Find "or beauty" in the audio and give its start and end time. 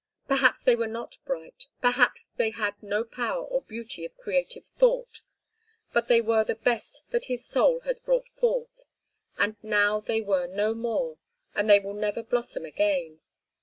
3.45-4.03